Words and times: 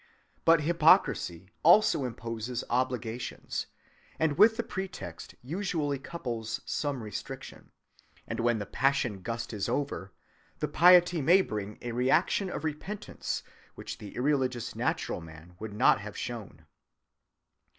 But 0.45 0.61
hypocrisy 0.61 1.51
also 1.61 2.05
imposes 2.05 2.63
obligations, 2.71 3.67
and 4.17 4.35
with 4.35 4.57
the 4.57 4.63
pretext 4.63 5.35
usually 5.43 5.99
couples 5.99 6.59
some 6.65 7.03
restriction; 7.03 7.69
and 8.27 8.39
when 8.39 8.57
the 8.57 8.65
passion 8.65 9.21
gust 9.21 9.53
is 9.53 9.69
over, 9.69 10.11
the 10.57 10.67
piety 10.67 11.21
may 11.21 11.41
bring 11.41 11.77
a 11.83 11.91
reaction 11.91 12.49
of 12.49 12.63
repentance 12.63 13.43
which 13.75 13.99
the 13.99 14.15
irreligious 14.15 14.75
natural 14.75 15.21
man 15.21 15.55
would 15.59 15.71
not 15.75 16.01
have 16.01 16.17
shown. 16.17 16.65